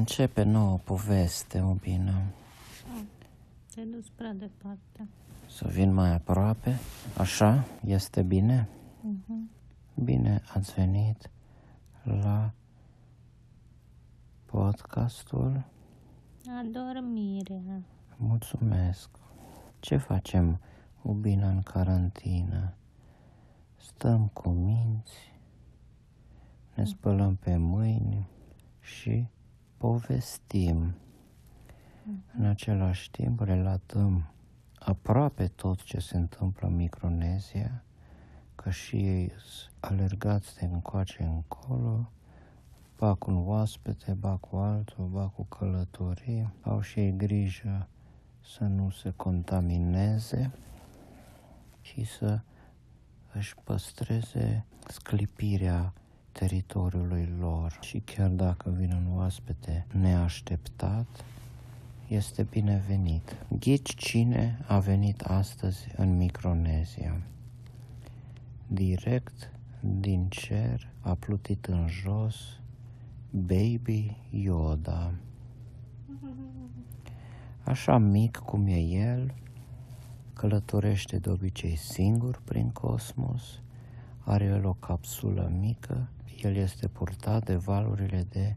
Începe 0.00 0.42
nouă 0.42 0.78
poveste, 0.78 1.60
Obina. 1.60 2.22
Te-ai 3.74 3.86
dus 3.86 4.08
prea 4.08 4.32
departe. 4.32 5.08
Să 5.48 5.68
vin 5.68 5.92
mai 5.92 6.12
aproape? 6.14 6.78
Așa? 7.16 7.64
Este 7.84 8.22
bine? 8.22 8.68
Mhm. 9.00 9.50
Bine 9.94 10.42
ați 10.54 10.74
venit 10.74 11.30
la 12.02 12.52
podcastul. 14.44 15.64
Adormirea. 16.58 17.82
Mulțumesc. 18.16 19.08
Ce 19.80 19.96
facem, 19.96 20.60
Ubina, 21.02 21.48
în 21.48 21.62
carantină? 21.62 22.74
Stăm 23.76 24.26
cu 24.32 24.48
minți, 24.48 25.32
ne 26.74 26.84
spălăm 26.84 27.36
pe 27.36 27.56
mâini 27.56 28.28
și 28.80 29.26
povestim. 29.80 30.94
În 32.38 32.44
același 32.44 33.10
timp 33.10 33.40
relatăm 33.40 34.32
aproape 34.78 35.46
tot 35.46 35.82
ce 35.82 35.98
se 35.98 36.16
întâmplă 36.16 36.68
în 36.68 36.76
Micronezia, 36.76 37.84
că 38.54 38.70
și 38.70 38.96
ei 38.96 39.32
sunt 39.36 39.74
alergați 39.80 40.56
de 40.56 40.64
încoace 40.64 41.22
încolo, 41.22 42.12
ba 42.96 43.14
cu 43.14 43.30
un 43.30 43.46
oaspete, 43.46 44.12
ba 44.12 44.36
cu 44.36 44.56
altul, 44.56 45.06
ba 45.06 45.26
cu 45.26 45.42
călătorii, 45.44 46.52
au 46.60 46.80
și 46.80 46.98
ei 46.98 47.16
grijă 47.16 47.88
să 48.40 48.64
nu 48.64 48.90
se 48.90 49.12
contamineze 49.16 50.50
și 51.80 52.04
să 52.04 52.40
își 53.32 53.54
păstreze 53.64 54.66
sclipirea 54.88 55.92
teritoriului 56.32 57.32
lor. 57.38 57.78
Și 57.80 57.98
chiar 57.98 58.28
dacă 58.28 58.70
vine 58.70 58.94
un 58.94 59.16
oaspete 59.16 59.86
neașteptat, 59.92 61.24
este 62.08 62.42
binevenit. 62.42 63.46
Ghici 63.58 63.94
cine 63.94 64.58
a 64.66 64.78
venit 64.78 65.20
astăzi 65.20 65.88
în 65.96 66.16
Micronezia? 66.16 67.20
Direct 68.66 69.52
din 69.80 70.26
cer 70.28 70.88
a 71.00 71.14
plutit 71.14 71.66
în 71.66 71.88
jos 71.88 72.60
Baby 73.30 74.16
Yoda. 74.30 75.12
Așa 77.64 77.98
mic 77.98 78.36
cum 78.36 78.66
e 78.66 78.78
el, 78.78 79.34
călătorește 80.32 81.18
de 81.18 81.30
obicei 81.30 81.76
singur 81.76 82.40
prin 82.44 82.70
cosmos, 82.70 83.60
are 84.30 84.44
el 84.44 84.64
o 84.64 84.72
capsulă 84.72 85.52
mică, 85.60 86.08
el 86.42 86.56
este 86.56 86.88
purtat 86.88 87.44
de 87.44 87.54
valurile 87.54 88.26
de 88.28 88.56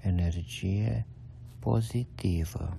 energie 0.00 1.06
pozitivă 1.58 2.76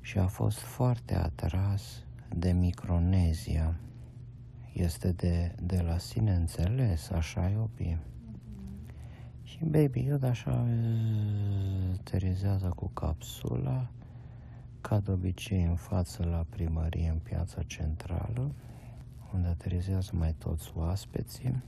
și 0.00 0.18
a 0.18 0.26
fost 0.26 0.58
foarte 0.58 1.14
atras 1.14 2.04
de 2.36 2.52
Micronezia. 2.52 3.76
Este 4.72 5.12
de, 5.12 5.54
de 5.62 5.80
la 5.80 5.98
sine 5.98 6.34
înțeles, 6.34 7.10
așa 7.10 7.48
iubi. 7.48 7.96
Și 9.42 9.64
Baby 9.64 10.04
Yoda 10.04 10.28
așa 10.28 10.66
aterizează 11.92 12.68
cu 12.68 12.88
capsula, 12.88 13.90
ca 14.80 15.00
de 15.00 15.10
obicei 15.10 15.62
în 15.62 15.76
față 15.76 16.24
la 16.24 16.46
primărie 16.48 17.08
în 17.08 17.18
piața 17.18 17.62
centrală, 17.62 18.54
unde 19.34 19.48
aterizează 19.48 20.10
mai 20.14 20.34
toți 20.38 20.72
oaspeții. 20.74 21.62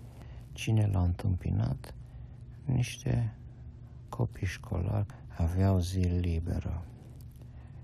Cine 0.52 0.86
l-a 0.86 1.02
întâmpinat? 1.02 1.94
Niște 2.64 3.34
copii 4.08 4.46
școlari 4.46 5.06
aveau 5.36 5.78
zi 5.78 5.98
liberă. 5.98 6.82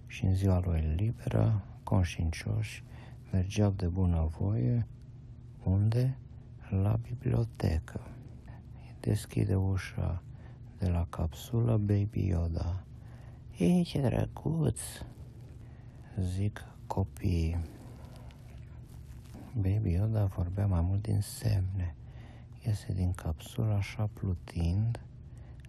Și 0.06 0.24
în 0.24 0.34
ziua 0.34 0.60
lui 0.64 0.94
liberă, 0.96 1.64
conștiincioși, 1.82 2.84
mergeau 3.32 3.70
de 3.70 3.86
bunăvoie 3.86 4.86
unde? 5.64 6.16
La 6.68 6.98
bibliotecă. 7.02 8.00
Deschide 9.00 9.54
ușa 9.54 10.22
de 10.78 10.88
la 10.88 11.06
capsulă 11.10 11.76
Baby 11.76 12.26
Yoda. 12.26 12.84
Ei, 13.58 13.84
ce 13.84 14.00
drăguț! 14.00 14.80
Zic 16.20 16.64
copiii. 16.86 17.81
Baby 19.54 19.92
Yoda 19.92 20.24
vorbea 20.24 20.66
mai 20.66 20.80
mult 20.80 21.02
din 21.02 21.20
semne. 21.20 21.94
Iese 22.66 22.92
din 22.92 23.12
capsulă 23.12 23.72
așa 23.72 24.10
plutind, 24.12 25.00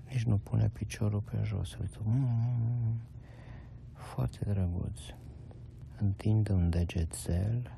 nici 0.10 0.24
nu 0.24 0.38
pune 0.38 0.70
piciorul 0.70 1.20
pe 1.20 1.40
jos. 1.44 1.76
Uite, 1.76 1.98
mm, 2.04 3.00
foarte 3.94 4.46
drăguț. 4.48 5.00
Întinde 5.98 6.54
un 6.54 6.70
degețel 6.70 7.78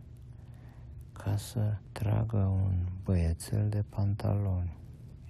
ca 1.11 1.37
să 1.37 1.77
tragă 1.91 2.37
un 2.37 2.85
băiețel 3.03 3.69
de 3.69 3.83
pantaloni. 3.89 4.73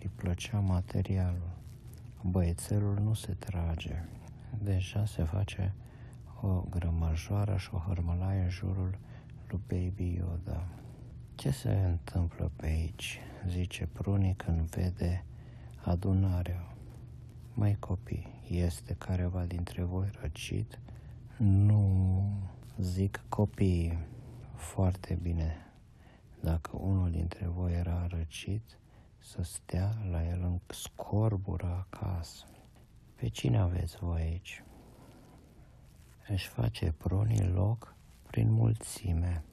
Îi 0.02 0.12
plăcea 0.16 0.60
materialul. 0.60 1.58
Băiețelul 2.22 3.00
nu 3.00 3.14
se 3.14 3.34
trage. 3.34 4.04
Deja 4.64 5.06
se 5.06 5.24
face 5.24 5.74
o 6.42 6.62
grămăjoară 6.70 7.58
și 7.58 7.70
o 7.74 7.78
hărmălaie 7.78 8.42
în 8.42 8.50
jurul 8.50 8.98
lui 9.56 9.90
Baby 9.90 10.16
Yoda. 10.16 10.68
Ce 11.36 11.50
se 11.50 11.70
întâmplă 11.70 12.52
pe 12.56 12.66
aici? 12.66 13.20
Zice 13.48 13.88
Pruni 13.88 14.36
când 14.36 14.70
vede 14.70 15.26
adunarea. 15.84 16.76
Mai 17.54 17.76
copii, 17.80 18.44
este 18.50 18.94
careva 18.94 19.46
dintre 19.46 19.84
voi 19.84 20.10
răcit? 20.22 20.80
Nu, 21.38 22.24
zic 22.78 23.24
copii. 23.30 23.98
Foarte 24.56 25.20
bine. 25.22 25.56
Dacă 26.42 26.78
unul 26.78 27.12
dintre 27.12 27.48
voi 27.48 27.74
era 27.74 28.08
răcit, 28.08 28.78
să 29.18 29.44
stea 29.44 29.94
la 30.10 30.28
el 30.28 30.42
în 30.44 30.60
scorbură 30.68 31.86
acasă. 31.90 32.46
Pe 33.16 33.28
cine 33.28 33.58
aveți 33.58 33.98
voi 33.98 34.22
aici? 34.22 34.64
Își 36.28 36.48
face 36.48 36.92
pronii 36.92 37.48
loc 37.48 37.95
prin 38.36 38.52
mulțime. 38.52 39.44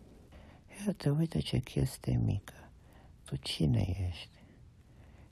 Iată, 0.86 1.10
uite 1.10 1.38
ce 1.38 1.58
chestie 1.58 2.16
mică. 2.16 2.70
Tu 3.24 3.36
cine 3.36 4.08
ești? 4.08 4.38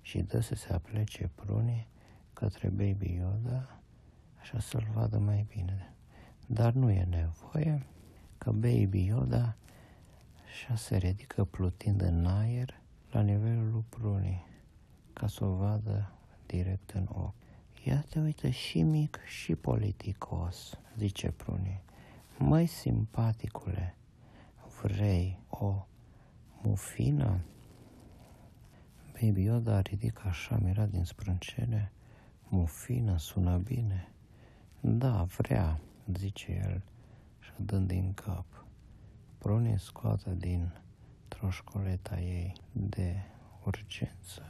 Și 0.01 0.23
dă 0.23 0.41
să 0.41 0.55
se 0.55 0.73
aplece 0.73 1.31
prunii 1.35 1.89
către 2.33 2.69
Baby 2.69 3.15
Yoda, 3.15 3.81
așa 4.41 4.61
să-l 4.61 4.87
vadă 4.95 5.19
mai 5.19 5.47
bine. 5.49 5.95
Dar 6.47 6.73
nu 6.73 6.91
e 6.91 7.05
nevoie 7.05 7.87
că 8.39 8.51
Baby 8.51 9.05
Yoda 9.05 9.57
așa 10.47 10.77
se 10.77 10.97
ridică 10.97 11.45
plutind 11.45 12.01
în 12.01 12.27
aer 12.27 12.81
la 13.11 13.21
nivelul 13.21 13.71
lui 13.71 13.85
prunii, 13.89 14.47
ca 15.13 15.27
să 15.27 15.45
o 15.45 15.55
vadă 15.55 16.13
direct 16.47 16.91
în 16.91 17.07
ochi. 17.09 17.35
Iată, 17.85 18.21
uite, 18.21 18.51
și 18.51 18.83
mic 18.83 19.19
și 19.27 19.55
politicos, 19.55 20.79
zice 20.97 21.31
prunii. 21.31 21.89
Măi, 22.43 22.67
simpaticule, 22.67 23.97
vrei 24.83 25.39
o 25.49 25.87
mufină? 26.63 27.41
Baby 29.13 29.43
Yoda 29.43 29.81
ridică 29.81 30.23
așa 30.25 30.57
mirat 30.57 30.91
din 30.91 31.05
sprâncene. 31.05 31.93
Mufină, 32.49 33.19
sună 33.19 33.57
bine. 33.57 34.13
Da, 34.81 35.23
vrea, 35.23 35.81
zice 36.15 36.53
el, 36.53 36.83
și 37.39 37.53
dând 37.57 37.89
din 37.89 38.13
cap. 38.15 38.65
Prune 39.39 39.77
scoată 39.77 40.31
din 40.31 40.73
troșcoleta 41.29 42.21
ei 42.21 42.53
de 42.73 43.15
urgență 43.65 44.43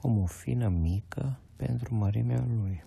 o 0.00 0.08
mufină 0.08 0.68
mică 0.68 1.38
pentru 1.56 1.94
mărimea 1.94 2.44
lui. 2.48 2.84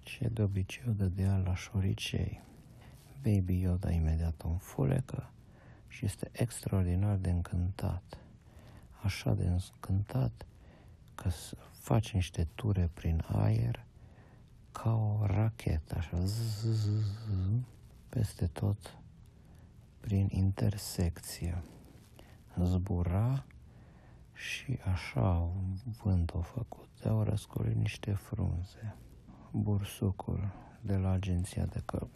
Ce 0.00 0.28
de 0.28 0.42
obicei 0.42 0.84
o 0.88 0.92
dădea 0.92 1.36
la 1.36 1.54
șoricei. 1.54 2.42
Baby 3.24 3.60
Yoda 3.60 3.90
imediat 3.90 4.42
o 4.44 4.48
înfulecă 4.48 5.30
și 5.88 6.04
este 6.04 6.28
extraordinar 6.32 7.16
de 7.16 7.30
încântat. 7.30 8.18
Așa 9.02 9.34
de 9.34 9.46
încântat 9.46 10.46
că 11.14 11.28
face 11.72 12.16
niște 12.16 12.48
ture 12.54 12.90
prin 12.94 13.24
aer 13.26 13.84
ca 14.72 14.94
o 14.94 15.26
rachetă, 15.26 15.96
așa, 15.98 16.24
zzz, 16.24 16.88
peste 18.08 18.46
tot 18.46 18.98
prin 20.00 20.28
intersecție. 20.30 21.62
Zbura 22.62 23.44
și 24.32 24.78
așa 24.92 25.50
vânt 26.02 26.34
o 26.34 26.40
făcut, 26.40 26.88
au 27.04 27.22
răscolit 27.22 27.76
niște 27.76 28.12
frunze. 28.12 28.96
Bursucul 29.50 30.52
de 30.80 30.96
la 30.96 31.10
agenția 31.10 31.64
de 31.64 31.82
că 31.84 32.06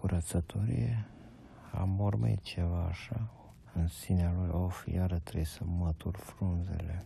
curățătorie 0.00 1.06
a 1.72 1.84
mormeit 1.84 2.42
ceva 2.42 2.84
așa 2.84 3.30
în 3.74 3.88
sinea 3.88 4.32
lui, 4.32 4.48
of, 4.48 4.86
iară 4.86 5.18
trebuie 5.18 5.44
să 5.44 5.64
mătur 5.64 6.16
frunzele. 6.16 7.04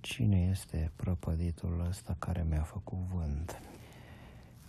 cine 0.00 0.40
este 0.50 0.92
prăpăditul 0.96 1.84
ăsta 1.88 2.16
care 2.18 2.46
mi-a 2.48 2.62
făcut 2.62 2.98
vânt. 2.98 3.62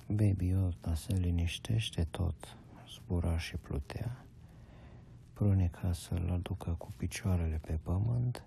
Baby 0.08 0.48
Yoda 0.48 0.94
se 0.94 1.14
liniștește 1.14 2.08
tot, 2.12 2.58
zbura 2.90 3.38
și 3.38 3.58
plutea. 3.58 4.26
Prunica 5.34 5.94
să-l 5.94 6.30
aducă 6.34 6.76
cu 6.78 6.94
picioarele 6.98 7.58
pe 7.58 7.80
pământ, 7.84 8.46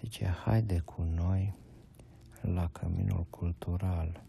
zice, 0.00 0.24
haide 0.44 0.78
cu 0.78 1.02
noi 1.02 1.54
la 2.40 2.68
căminul 2.68 3.26
cultural, 3.30 4.22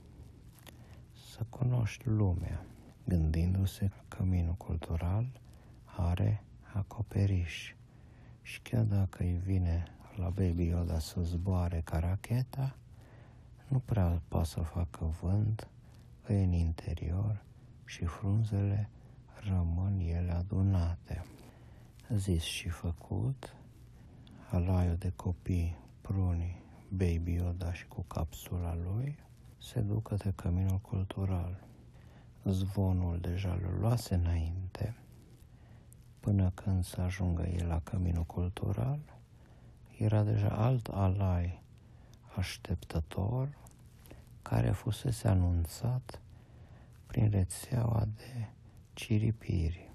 să 1.13 1.45
cunoști 1.49 2.07
lumea, 2.07 2.65
gândindu-se 3.07 3.87
că 3.87 4.15
căminul 4.15 4.53
cultural 4.53 5.25
are 5.85 6.43
acoperiș 6.73 7.73
și 8.41 8.61
chiar 8.61 8.83
dacă 8.83 9.23
îi 9.23 9.41
vine 9.45 9.87
la 10.15 10.29
Baby 10.29 10.65
Yoda 10.65 10.99
să 10.99 11.21
zboare 11.21 11.81
ca 11.83 11.99
racheta, 11.99 12.75
nu 13.67 13.79
prea 13.79 14.21
poate 14.27 14.47
să 14.47 14.59
facă 14.59 15.05
vânt, 15.21 15.67
e 16.27 16.43
în 16.43 16.51
interior 16.51 17.43
și 17.85 18.05
frunzele 18.05 18.89
rămân 19.49 19.99
ele 19.99 20.31
adunate. 20.31 21.25
Zis 22.09 22.43
și 22.43 22.69
făcut, 22.69 23.55
alaiul 24.49 24.95
de 24.95 25.11
copii, 25.15 25.77
prunii, 26.01 26.61
Baby 26.89 27.33
Yoda 27.33 27.73
și 27.73 27.87
cu 27.87 28.01
capsula 28.01 28.75
lui, 28.75 29.15
se 29.57 29.79
duc 29.79 30.07
către 30.07 30.31
căminul 30.35 30.79
cultural. 30.79 31.66
Zvonul 32.43 33.19
deja 33.19 33.51
îl 33.51 33.79
luase 33.79 34.15
înainte, 34.15 34.95
până 36.19 36.51
când 36.53 36.83
să 36.83 37.01
ajungă 37.01 37.47
el 37.47 37.67
la 37.67 37.79
căminul 37.79 38.23
cultural, 38.23 38.99
era 39.97 40.23
deja 40.23 40.49
alt 40.49 40.87
alai 40.87 41.61
așteptător 42.35 43.57
care 44.41 44.71
fusese 44.71 45.27
anunțat 45.27 46.21
prin 47.05 47.29
rețeaua 47.29 48.07
de 48.15 48.47
ciripiri. 48.93 49.91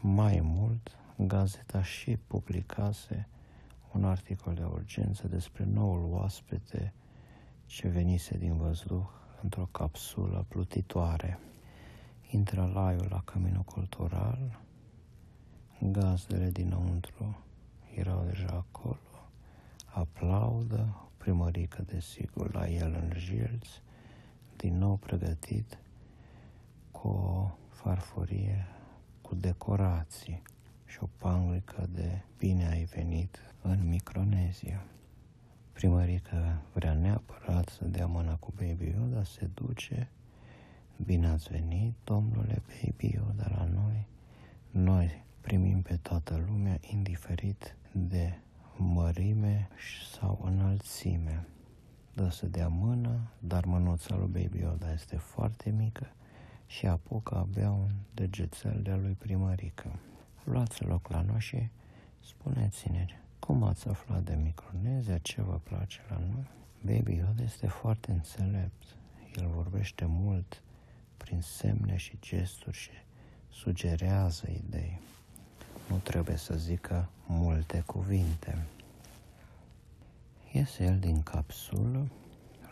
Mai 0.00 0.40
mult, 0.42 0.96
gazeta 1.16 1.82
și 1.82 2.16
publicase 2.16 3.28
un 3.92 4.04
articol 4.04 4.54
de 4.54 4.64
urgență 4.64 5.28
despre 5.28 5.64
noul 5.64 6.12
oaspete 6.12 6.92
ce 7.66 7.88
venise 7.88 8.36
din 8.36 8.56
văzduh 8.56 9.06
într-o 9.42 9.68
capsulă 9.70 10.44
plutitoare. 10.48 11.38
Intră 12.30 12.70
laiul 12.74 13.06
la 13.10 13.22
căminul 13.24 13.62
cultural, 13.62 14.60
gazdele 15.80 16.50
dinăuntru 16.50 17.36
erau 17.94 18.24
deja 18.24 18.48
acolo, 18.48 19.30
aplaudă, 19.84 21.08
primărică 21.16 21.82
desigur 21.82 22.54
la 22.54 22.68
el 22.68 22.94
în 23.02 23.18
jilți, 23.18 23.82
din 24.56 24.78
nou 24.78 24.96
pregătit 24.96 25.78
cu 26.90 27.08
o 27.08 27.50
farfurie 27.68 28.66
cu 29.20 29.34
decorații 29.34 30.42
și 30.86 30.98
o 31.00 31.08
panglică 31.18 31.88
de 31.94 32.20
bine 32.38 32.68
ai 32.68 32.84
venit 32.84 33.38
în 33.62 33.88
Micronezia. 33.88 34.84
Primărică 35.72 36.62
vrea 36.72 36.94
neapărat 36.94 37.68
să 37.68 37.84
dea 37.84 38.06
mâna 38.06 38.36
cu 38.36 38.52
Baby 38.56 38.94
Yoda, 38.96 39.22
se 39.24 39.50
duce. 39.54 40.10
Bine 41.04 41.28
ați 41.28 41.48
venit, 41.48 41.94
domnule 42.04 42.62
Baby 42.66 43.14
Yoda, 43.14 43.48
la 43.48 43.64
noi. 43.64 44.06
Noi 44.70 45.24
primim 45.40 45.82
pe 45.82 45.96
toată 45.96 46.44
lumea, 46.48 46.78
indiferit 46.80 47.76
de 47.92 48.38
mărime 48.76 49.68
sau 50.12 50.40
înălțime. 50.44 51.46
Dă 52.14 52.28
să 52.28 52.46
dea 52.46 52.68
mână, 52.68 53.30
dar 53.38 53.64
mânuța 53.64 54.16
lui 54.16 54.28
Baby 54.42 54.58
Yoda 54.58 54.92
este 54.92 55.16
foarte 55.16 55.70
mică 55.70 56.12
și 56.66 56.86
apucă 56.86 57.34
abia 57.36 57.70
un 57.70 57.90
degețel 58.14 58.80
de-a 58.82 58.96
lui 58.96 59.12
primărică. 59.12 59.98
Luați 60.44 60.84
loc 60.84 61.08
la 61.08 61.20
noi 61.20 61.40
și 61.40 61.68
spuneți-ne 62.20 63.06
cum 63.38 63.62
ați 63.62 63.88
aflat 63.88 64.22
de 64.22 64.34
Micronezia, 64.34 65.18
ce 65.18 65.42
vă 65.42 65.60
place 65.62 66.00
la 66.08 66.18
noi. 66.18 66.46
Baby 66.84 67.14
Yoda 67.14 67.42
este 67.42 67.66
foarte 67.66 68.10
înțelept. 68.10 68.96
El 69.36 69.48
vorbește 69.54 70.04
mult 70.08 70.62
prin 71.18 71.40
semne 71.40 71.96
și 71.96 72.18
gesturi 72.20 72.76
și 72.76 72.90
sugerează 73.48 74.50
idei. 74.50 75.00
Nu 75.88 75.96
trebuie 75.96 76.36
să 76.36 76.54
zică 76.54 77.08
multe 77.26 77.82
cuvinte. 77.86 78.66
Iese 80.52 80.84
el 80.84 80.98
din 80.98 81.22
capsulă, 81.22 82.08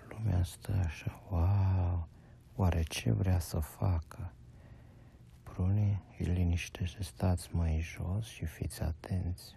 lumea 0.08 0.44
stă 0.44 0.72
așa, 0.86 1.22
wow, 1.30 2.08
oare 2.56 2.82
ce 2.82 3.12
vrea 3.12 3.38
să 3.38 3.58
facă? 3.58 4.32
Prunii 5.42 6.02
îi 6.18 6.26
liniștește, 6.26 7.02
stați 7.02 7.48
mai 7.54 7.80
jos 7.80 8.26
și 8.26 8.44
fiți 8.44 8.82
atenți. 8.82 9.56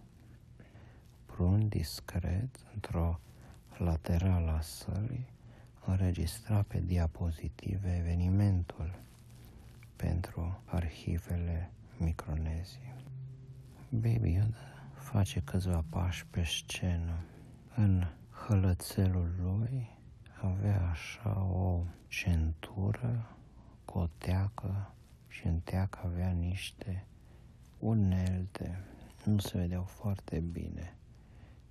Prun 1.25 1.68
discret, 1.68 2.59
într-o 2.74 3.19
laterală 3.77 4.51
a 4.51 4.62
sălii, 4.62 5.27
înregistra 5.91 6.62
pe 6.62 6.80
diapozitive 6.80 7.97
evenimentul 7.97 9.00
pentru 9.95 10.62
arhivele 10.65 11.71
Microneziei. 11.97 12.95
Baby 13.89 14.33
Yoda 14.33 14.57
face 14.94 15.39
câțiva 15.39 15.86
pași 15.89 16.25
pe 16.25 16.44
scenă. 16.44 17.19
În 17.75 18.03
hălățelul 18.47 19.36
lui 19.41 19.89
avea 20.41 20.89
așa 20.89 21.44
o 21.44 21.83
centură 22.07 23.38
cu 23.85 23.97
o 23.97 24.07
teacă 24.18 24.94
și 25.27 25.47
în 25.47 25.59
teacă 25.59 26.00
avea 26.06 26.30
niște 26.30 27.06
unelte. 27.80 28.83
Nu 29.25 29.38
se 29.38 29.57
vedeau 29.57 29.83
foarte 29.83 30.39
bine 30.39 30.95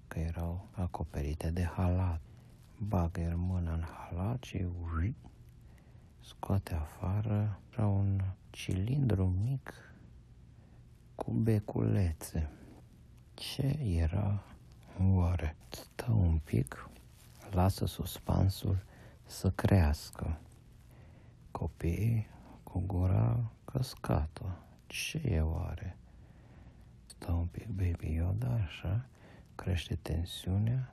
că 0.09 0.19
erau 0.19 0.69
acoperite 0.71 1.51
de 1.51 1.65
halat. 1.65 2.21
Bagă 2.81 3.21
el 3.21 3.37
mâna 3.37 3.73
în 3.73 3.83
halat 3.83 4.43
și 4.43 4.67
ui, 4.95 5.17
scoate 6.21 6.75
afară 6.75 7.61
era 7.73 7.87
un 7.87 8.21
cilindru 8.51 9.27
mic 9.27 9.93
cu 11.15 11.31
beculețe. 11.31 12.51
Ce 13.35 13.79
era 13.81 14.43
oare? 15.01 15.57
Stă 15.69 16.11
un 16.11 16.39
pic, 16.45 16.91
lasă 17.51 17.87
suspansul 17.87 18.85
să 19.25 19.51
crească. 19.51 20.41
Copiii 21.51 22.27
cu 22.63 22.83
gura 22.87 23.51
căscată. 23.65 24.59
Ce 24.87 25.21
e 25.25 25.41
oare? 25.41 25.97
Stă 27.07 27.33
un 27.33 27.47
pic 27.47 27.67
Baby 27.67 28.15
Yoda 28.15 28.55
așa, 28.65 29.05
crește 29.55 29.95
tensiunea, 29.95 30.93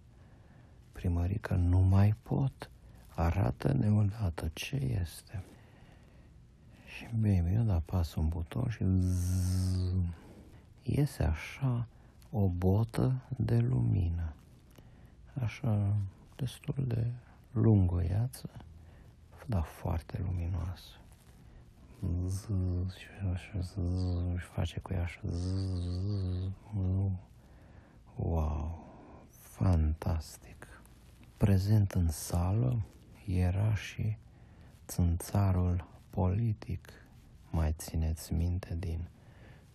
primărică 0.96 1.56
nu 1.56 1.80
mai 1.80 2.16
pot, 2.24 2.70
arată-ne 3.08 3.92
odată 3.92 4.50
ce 4.54 4.76
este. 4.76 5.44
Și 6.86 7.06
Baby 7.14 7.54
Yoda 7.54 7.74
apasă 7.74 8.20
un 8.20 8.28
buton 8.28 8.70
și 8.70 8.84
zzz, 9.00 9.94
iese 10.84 11.24
așa 11.24 11.88
o 12.32 12.48
botă 12.48 13.22
de 13.38 13.58
lumină. 13.58 14.34
Așa 15.44 15.96
destul 16.36 16.84
de 16.88 17.12
lungăiață, 17.52 18.50
dar 19.46 19.64
foarte 19.64 20.22
luminoasă. 20.26 21.00
Zzz, 22.26 22.96
și 22.96 23.08
așa, 23.34 23.60
zzz, 23.60 24.38
și 24.38 24.46
face 24.46 24.80
cu 24.80 24.94
ea 24.94 25.04
așa, 25.04 25.20
zzz, 25.28 26.50
wow, 28.16 28.86
fantastic. 29.30 30.55
Prezent 31.46 31.92
în 31.92 32.10
sală 32.10 32.86
era 33.26 33.76
și 33.76 34.18
țânțarul 34.88 35.88
politic, 36.10 36.90
mai 37.50 37.74
țineți 37.78 38.34
minte 38.34 38.76
din 38.80 39.08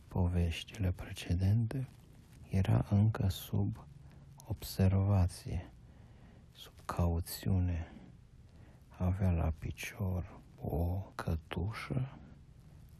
poveștile 0.08 0.92
precedente, 0.92 1.88
era 2.48 2.86
încă 2.90 3.28
sub 3.28 3.84
observație, 4.46 5.70
sub 6.52 6.72
cauțiune. 6.84 7.92
Avea 8.88 9.30
la 9.30 9.52
picior 9.58 10.40
o 10.60 11.12
cătușă 11.14 12.18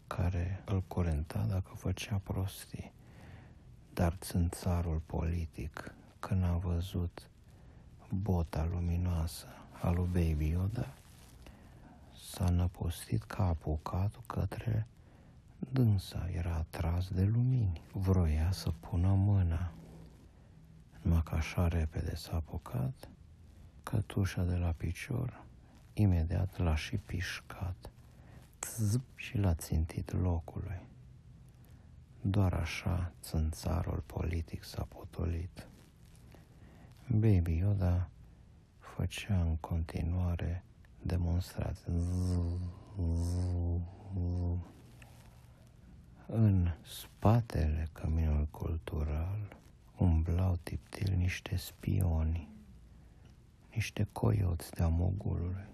care 0.07 0.63
îl 0.65 0.83
curenta 0.83 1.47
dacă 1.49 1.73
făcea 1.75 2.17
prostii. 2.17 2.93
Dar 3.95 4.17
țânțarul 4.21 5.03
politic, 5.07 5.95
când 6.19 6.45
a 6.45 6.57
văzut 6.57 7.31
bota 8.11 8.69
luminoasă 8.71 9.47
a 9.83 9.91
lui 9.91 10.09
Baby 10.13 10.49
Yoda, 10.49 10.95
s-a 12.31 12.49
năpustit 12.49 13.23
ca 13.23 13.47
apucatul 13.47 14.23
către 14.27 14.87
dânsa, 15.73 16.29
era 16.33 16.55
atras 16.55 17.09
de 17.09 17.25
lumini, 17.25 17.83
vroia 17.93 18.51
să 18.51 18.71
pună 18.71 19.09
mâna. 19.09 19.73
Numai 21.03 21.23
că 21.25 21.35
așa 21.35 21.69
repede 21.69 22.15
s-a 22.15 22.35
apucat, 22.35 23.09
cătușa 23.83 24.43
de 24.43 24.57
la 24.57 24.75
picior, 24.77 25.45
imediat 25.93 26.59
l-a 26.59 26.75
și 26.75 26.97
pișcat 26.97 27.91
tzp, 28.59 29.01
și 29.15 29.39
l-a 29.39 29.55
țintit 29.55 30.13
locului. 30.13 30.81
Doar 32.21 32.53
așa 32.53 33.13
țânțarul 33.23 34.03
politic 34.07 34.65
s-a 34.65 34.83
potolit. 34.83 35.69
Baby 37.13 37.57
Yoda 37.57 38.09
făcea 38.79 39.41
în 39.41 39.57
continuare 39.57 40.65
demonstrații. 41.03 41.93
În 46.27 46.69
spatele 46.83 47.89
căminului 47.93 48.49
cultural 48.51 49.57
umblau 49.99 50.59
tiptil 50.63 51.15
niște 51.17 51.57
spioni, 51.57 52.49
niște 53.75 54.09
coioți 54.13 54.71
de 54.71 54.83
amogulului. 54.83 55.69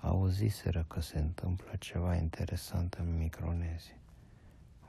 Auziseră 0.00 0.84
că 0.88 1.00
se 1.00 1.18
întâmplă 1.18 1.70
ceva 1.78 2.16
interesant 2.16 2.94
în 2.94 3.16
Micronezie. 3.16 3.98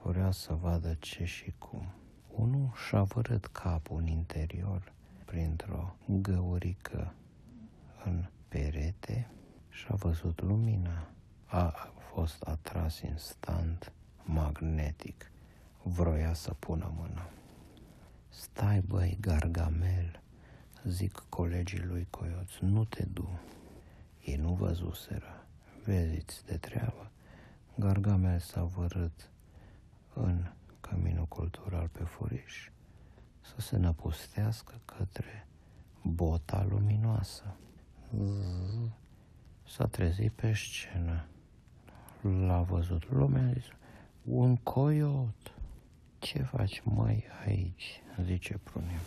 Vrea 0.03 0.31
să 0.31 0.53
vadă 0.53 0.93
ce 0.93 1.23
și 1.23 1.53
cum. 1.57 1.85
Unul 2.31 2.71
și-a 2.87 3.03
vărât 3.03 3.45
capul 3.45 3.97
în 3.97 4.07
interior 4.07 4.93
printr-o 5.25 5.95
găurică 6.05 7.13
în 8.05 8.25
perete 8.47 9.29
și 9.69 9.85
a 9.89 9.95
văzut 9.95 10.41
lumina. 10.41 11.07
A 11.45 11.93
fost 12.13 12.41
atras 12.41 13.01
instant 13.01 13.91
magnetic. 14.23 15.31
Vroia 15.83 16.33
să 16.33 16.53
pună 16.53 16.93
mâna. 16.97 17.29
Stai 18.29 18.79
băi, 18.79 19.17
Gargamel, 19.21 20.21
zic 20.83 21.23
colegii 21.29 21.83
lui 21.83 22.07
Coioț, 22.09 22.57
nu 22.59 22.85
te 22.85 23.05
du. 23.13 23.39
Ei 24.23 24.35
nu 24.35 24.53
văzuseră. 24.53 25.47
Veziți 25.83 26.45
de 26.45 26.57
treabă. 26.57 27.11
Gargamel 27.75 28.39
s-a 28.39 28.63
vărât 28.63 29.29
în 30.13 30.51
căminul 30.81 31.25
cultural 31.25 31.87
pe 31.87 32.03
furiș 32.03 32.69
să 33.45 33.61
se 33.61 33.77
năpustească 33.77 34.73
către 34.85 35.47
bota 36.01 36.65
luminoasă. 36.69 37.43
S-a 39.67 39.85
trezit 39.85 40.31
pe 40.31 40.53
scenă. 40.53 41.25
L-a 42.21 42.61
văzut 42.61 43.11
lumea, 43.11 43.47
a 43.47 43.51
zis, 43.51 43.65
un 44.23 44.55
coiot. 44.55 45.53
Ce 46.19 46.41
faci, 46.41 46.81
mai 46.83 47.23
aici? 47.45 48.01
Zice 48.23 48.57
Prunia. 48.63 48.99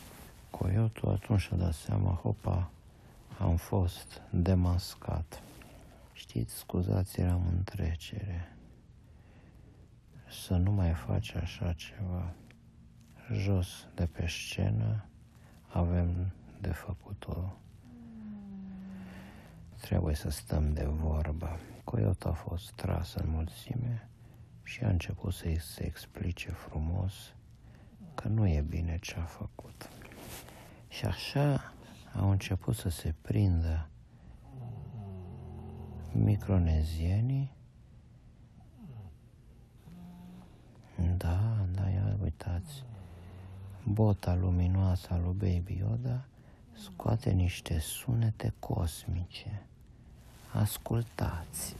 Coiotul 0.51 1.09
atunci 1.09 1.41
și-a 1.41 1.57
dat 1.57 1.73
seama, 1.73 2.13
hopa, 2.13 2.71
am 3.39 3.57
fost 3.57 4.23
demascat. 4.31 5.43
Știți, 6.13 6.55
scuzați, 6.55 7.21
eram 7.21 7.47
în 7.51 7.65
trecere. 7.65 8.57
Să 10.47 10.57
nu 10.57 10.73
mai 10.73 10.93
faci 10.93 11.35
așa 11.35 11.73
ceva. 11.73 12.33
Jos 13.33 13.89
de 13.95 14.07
pe 14.07 14.27
scenă 14.27 15.05
avem 15.69 16.33
de 16.61 16.73
făcut 16.73 17.27
o 17.27 17.53
trebuie 19.81 20.15
să 20.15 20.31
stăm 20.31 20.73
de 20.73 20.85
vorbă. 20.85 21.59
Coiot 21.85 22.25
a 22.25 22.33
fost 22.33 22.73
tras 22.73 23.15
în 23.15 23.31
mulțime 23.31 24.09
și 24.63 24.85
a 24.85 24.89
început 24.89 25.33
să-i 25.33 25.59
se 25.61 25.85
explice 25.85 26.51
frumos 26.51 27.35
că 28.15 28.29
nu 28.29 28.49
e 28.49 28.61
bine 28.61 28.99
ce 29.01 29.17
a 29.19 29.25
făcut. 29.25 29.89
Și 30.89 31.05
așa 31.05 31.73
au 32.15 32.31
început 32.31 32.75
să 32.75 32.89
se 32.89 33.15
prindă 33.21 33.89
micronezienii. 36.13 37.57
Da, 41.17 41.67
da, 41.75 41.89
ia 41.89 42.17
uitați. 42.23 42.85
Bota 43.93 44.35
luminoasă 44.35 45.09
a 45.11 45.17
lui 45.17 45.33
Baby 45.33 45.79
Yoda 45.79 46.25
scoate 46.73 47.31
niște 47.31 47.79
sunete 47.79 48.55
cosmice. 48.59 49.63
Ascultați! 50.53 51.77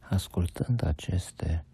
Ascultând 0.00 0.84
aceste 0.84 1.64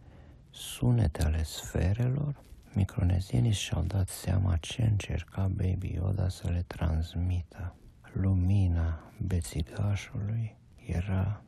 sunete 0.51 1.23
ale 1.23 1.43
sferelor, 1.43 2.43
micronezienii 2.75 3.53
și-au 3.53 3.83
dat 3.83 4.09
seama 4.09 4.57
ce 4.57 4.83
încerca 4.83 5.51
Baby 5.57 5.93
Yoda 5.95 6.29
să 6.29 6.49
le 6.49 6.65
transmită. 6.67 7.75
Lumina 8.13 9.13
bețigașului 9.19 10.57
era 10.87 11.43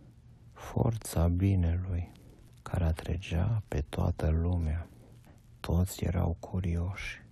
forța 0.52 1.28
binelui 1.28 2.10
care 2.62 2.84
atragea 2.84 3.62
pe 3.68 3.84
toată 3.88 4.28
lumea. 4.28 4.86
Toți 5.60 6.04
erau 6.04 6.36
curioși 6.40 7.22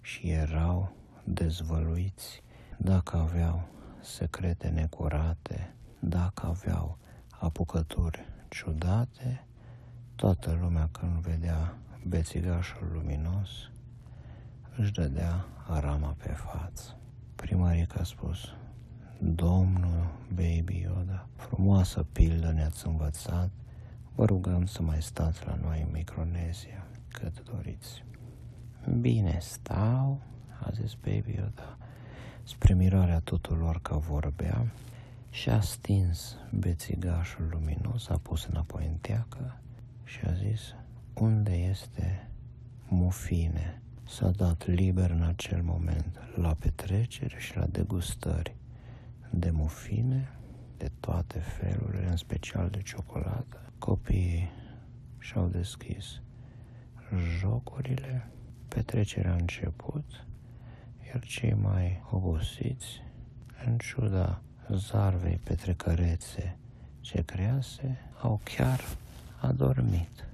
și 0.00 0.30
erau 0.30 0.92
dezvăluiți 1.24 2.42
dacă 2.78 3.16
aveau 3.16 3.68
secrete 4.00 4.68
necurate, 4.68 5.74
dacă 5.98 6.46
aveau 6.46 6.98
apucături 7.40 8.24
ciudate, 8.48 9.46
toată 10.16 10.58
lumea 10.60 10.88
când 10.92 11.12
vedea 11.12 11.76
bețigașul 12.06 12.90
luminos, 12.92 13.48
își 14.76 14.92
dădea 14.92 15.44
rama 15.80 16.16
pe 16.22 16.28
față. 16.28 16.98
Primarica 17.34 18.00
a 18.00 18.04
spus, 18.04 18.38
Domnul 19.20 20.10
Baby 20.28 20.80
Yoda, 20.80 21.28
frumoasă 21.36 22.06
pildă 22.12 22.52
ne-ați 22.52 22.86
învățat, 22.86 23.50
vă 24.14 24.24
rugăm 24.24 24.66
să 24.66 24.82
mai 24.82 25.02
stați 25.02 25.46
la 25.46 25.58
noi 25.62 25.82
în 25.82 25.88
Micronezia, 25.92 26.86
cât 27.08 27.42
doriți. 27.42 28.04
Bine 29.00 29.38
stau, 29.40 30.20
a 30.60 30.70
zis 30.70 30.94
Baby 30.94 31.34
Yoda, 31.36 31.78
spre 32.42 32.74
mirarea 32.74 33.20
tuturor 33.20 33.80
că 33.82 33.94
vorbea, 33.94 34.72
și-a 35.30 35.60
stins 35.60 36.36
bețigașul 36.52 37.48
luminos, 37.50 38.08
a 38.08 38.18
pus 38.22 38.44
înapoi 38.44 38.86
în 38.86 38.96
teacă 39.00 39.58
și 40.04 40.20
a 40.26 40.32
zis, 40.32 40.60
unde 41.14 41.52
este 41.52 42.28
mufine? 42.88 43.82
S-a 44.08 44.30
dat 44.30 44.66
liber 44.66 45.10
în 45.10 45.22
acel 45.22 45.62
moment 45.62 46.20
la 46.36 46.54
petrecere 46.58 47.38
și 47.38 47.56
la 47.56 47.66
degustări 47.66 48.56
de 49.30 49.50
mufine, 49.50 50.28
de 50.76 50.90
toate 51.00 51.38
felurile, 51.38 52.08
în 52.08 52.16
special 52.16 52.68
de 52.68 52.82
ciocolată. 52.82 53.72
Copiii 53.84 54.50
și-au 55.18 55.46
deschis 55.46 56.20
jocurile, 57.38 58.30
petrecerea 58.68 59.32
a 59.32 59.36
început, 59.36 60.26
iar 61.06 61.22
cei 61.24 61.54
mai 61.54 62.02
obosiți, 62.10 63.02
în 63.66 63.78
ciuda 63.78 64.42
zarvei 64.70 65.40
petrecărețe 65.44 66.56
ce 67.00 67.22
crease, 67.22 67.98
au 68.20 68.40
chiar 68.44 68.80
adormit. 69.40 70.28